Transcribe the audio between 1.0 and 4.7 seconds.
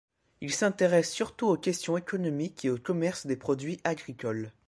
surtout aux questions économiques et au commerce des produits agricoles.